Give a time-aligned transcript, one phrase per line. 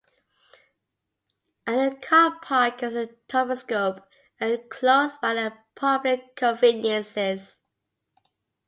[1.67, 4.03] At the car park is a toposcope
[4.39, 7.61] and close by are public conveniences.